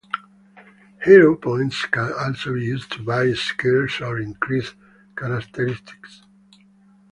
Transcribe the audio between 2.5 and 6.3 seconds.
be used to buy skills or increase characteristics.